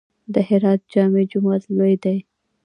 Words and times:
د 0.33 0.35
هرات 0.47 0.81
جامع 0.91 1.23
جومات 1.31 1.63
لوی 1.77 1.95
دی 2.03 2.17